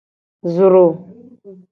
[0.53, 0.85] Zro.